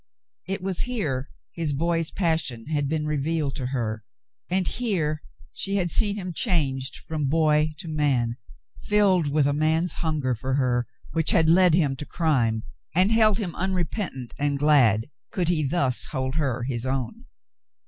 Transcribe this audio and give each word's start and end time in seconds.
It 0.47 0.63
was 0.63 0.79
here 0.81 1.29
his 1.51 1.73
boy's 1.73 2.09
passion 2.09 2.65
had 2.65 2.89
been 2.89 3.05
revealed 3.05 3.53
to 3.57 3.67
her, 3.67 4.03
and 4.49 4.67
here 4.67 5.21
she 5.53 5.75
had 5.75 5.91
seen 5.91 6.15
him 6.15 6.33
changed 6.33 6.95
from 6.95 7.27
boy 7.27 7.69
to 7.77 7.87
man, 7.87 8.37
filled 8.79 9.27
with 9.29 9.45
a 9.45 9.53
man's 9.53 9.93
hunger 10.01 10.33
for 10.33 10.55
her, 10.55 10.87
which 11.11 11.29
had 11.29 11.49
led 11.51 11.75
him 11.75 11.95
to 11.97 12.05
crime, 12.07 12.63
and 12.95 13.11
held 13.11 13.37
him 13.37 13.53
unrepentant 13.53 14.33
and 14.39 14.57
glad 14.57 15.07
could 15.29 15.49
he 15.49 15.63
thus 15.63 16.05
hold 16.05 16.33
her 16.33 16.63
his 16.63 16.83
own. 16.83 17.25